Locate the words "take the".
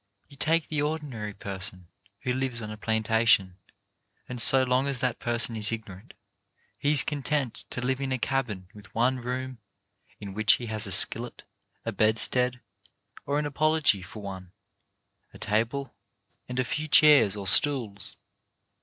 0.35-0.81